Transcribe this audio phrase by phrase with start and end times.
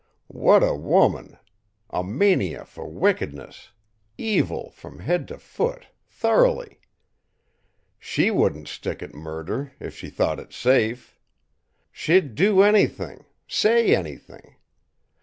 [0.33, 1.37] "What a woman!
[1.91, 3.69] A mania for wickedness
[4.17, 6.79] evil from head to foot, thoroughly.
[7.99, 11.15] She wouldn't stick at murder if she thought it safe.
[11.91, 14.55] She'd do anything, say anything.